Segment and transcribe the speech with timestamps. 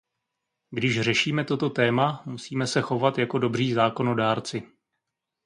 [0.71, 4.63] Když řešíme toto téma, musíme se chovat jako dobří zákonodárci.